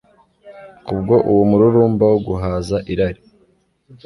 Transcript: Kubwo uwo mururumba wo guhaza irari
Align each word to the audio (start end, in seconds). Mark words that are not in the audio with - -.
Kubwo 0.85 1.15
uwo 1.29 1.43
mururumba 1.49 2.03
wo 2.11 2.17
guhaza 2.27 2.77
irari 2.93 3.21